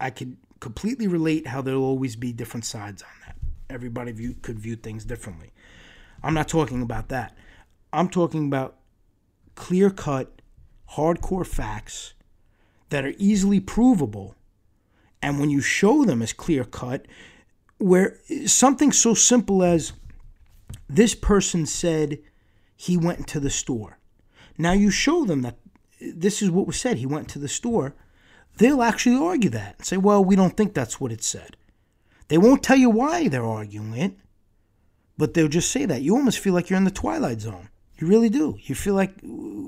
[0.00, 3.36] I could completely relate how there'll always be different sides on that.
[3.70, 5.52] Everybody view, could view things differently.
[6.22, 7.36] I'm not talking about that.
[7.94, 8.76] I'm talking about
[9.54, 10.42] clear cut,
[10.94, 12.14] hardcore facts
[12.90, 14.34] that are easily provable.
[15.22, 17.06] And when you show them as clear cut,
[17.78, 19.92] where something so simple as
[20.88, 22.18] this person said
[22.76, 23.98] he went to the store.
[24.58, 25.58] Now you show them that
[26.00, 26.98] this is what was said.
[26.98, 27.94] He went to the store.
[28.58, 31.56] They'll actually argue that and say, well, we don't think that's what it said.
[32.28, 34.14] They won't tell you why they're arguing it,
[35.18, 36.02] but they'll just say that.
[36.02, 37.68] You almost feel like you're in the Twilight Zone.
[37.98, 38.58] You really do.
[38.62, 39.14] You feel like,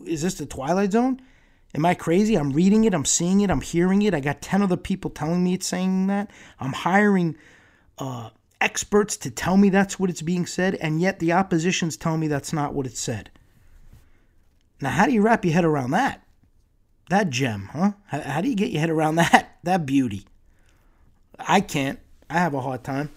[0.07, 1.21] is this the Twilight Zone?
[1.75, 2.35] Am I crazy?
[2.37, 4.15] I'm reading it, I'm seeing it, I'm hearing it.
[4.15, 6.31] I got 10 other people telling me it's saying that.
[6.59, 7.37] I'm hiring
[7.99, 12.21] uh, experts to tell me that's what it's being said, and yet the opposition's telling
[12.21, 13.31] me that's not what it said.
[14.81, 16.23] Now, how do you wrap your head around that?
[17.09, 17.93] That gem, huh?
[18.07, 19.59] How, how do you get your head around that?
[19.63, 20.27] That beauty.
[21.39, 21.99] I can't.
[22.29, 23.11] I have a hard time.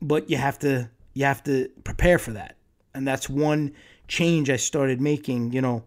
[0.00, 2.57] But you have to you have to prepare for that.
[2.94, 3.72] And that's one
[4.08, 5.84] change I started making, you know,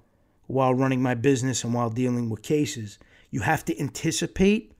[0.48, 3.00] while running my business and while dealing with cases.
[3.30, 4.74] You have to anticipate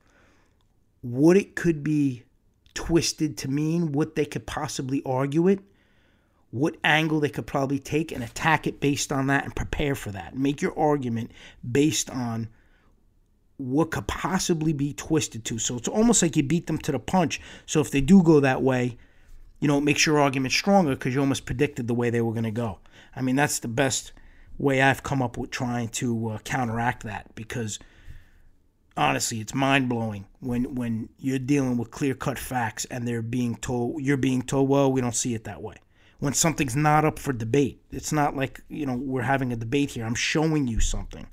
[1.00, 2.22] what it could be
[2.74, 5.60] twisted to mean, what they could possibly argue it,
[6.50, 10.10] what angle they could probably take and attack it based on that and prepare for
[10.10, 10.36] that.
[10.36, 11.32] Make your argument
[11.70, 12.48] based on
[13.56, 15.58] what could possibly be twisted to.
[15.58, 17.40] So it's almost like you beat them to the punch.
[17.64, 18.98] So if they do go that way,
[19.62, 22.32] you know, it makes your argument stronger because you almost predicted the way they were
[22.32, 22.80] going to go.
[23.14, 24.12] I mean, that's the best
[24.58, 27.78] way I've come up with trying to uh, counteract that because
[28.96, 33.54] honestly, it's mind blowing when when you're dealing with clear cut facts and they're being
[33.54, 35.76] told you're being told, well, we don't see it that way.
[36.18, 39.92] When something's not up for debate, it's not like you know we're having a debate
[39.92, 40.04] here.
[40.04, 41.28] I'm showing you something.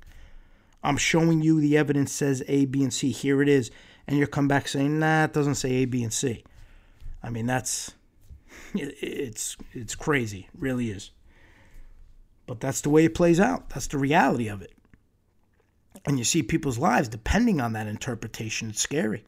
[0.84, 3.10] I'm showing you the evidence says A, B, and C.
[3.10, 3.72] Here it is,
[4.06, 6.44] and you come back saying, nah, it doesn't say A, B, and C.
[7.24, 7.92] I mean, that's
[8.74, 11.10] it's it's crazy, it really is.
[12.46, 13.70] But that's the way it plays out.
[13.70, 14.72] That's the reality of it
[16.04, 18.70] and you see people's lives depending on that interpretation.
[18.70, 19.24] It's scary.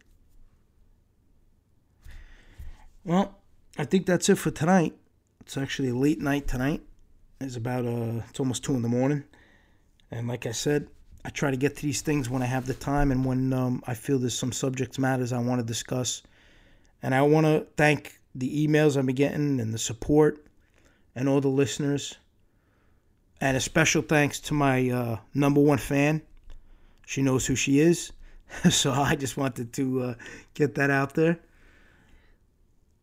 [3.05, 3.39] Well,
[3.77, 4.95] I think that's it for tonight.
[5.41, 6.83] It's actually a late night tonight.
[7.41, 9.25] It's about uh, it's almost two in the morning,
[10.11, 10.89] and like I said,
[11.25, 13.83] I try to get to these things when I have the time and when um,
[13.87, 16.23] I feel there's some subject matters I want to discuss.
[17.05, 20.47] And I want to thank the emails been getting and the support
[21.15, 22.17] and all the listeners.
[23.41, 26.23] And a special thanks to my uh, number one fan,
[27.07, 28.13] she knows who she is.
[28.71, 30.15] so I just wanted to uh,
[30.55, 31.39] get that out there.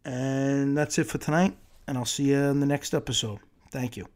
[0.06, 1.58] And that's it for tonight.
[1.88, 3.40] And I'll see you in the next episode.
[3.72, 4.08] Thank you.